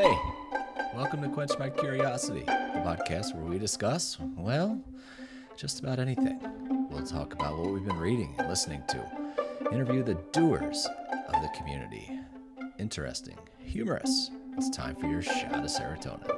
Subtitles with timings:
[0.00, 0.18] Hey,
[0.94, 4.80] welcome to Quench My Curiosity, the podcast where we discuss, well,
[5.58, 6.40] just about anything.
[6.88, 9.06] We'll talk about what we've been reading and listening to,
[9.70, 10.88] interview the doers
[11.28, 12.18] of the community.
[12.78, 14.30] Interesting, humorous.
[14.56, 16.34] It's time for your shot of serotonin.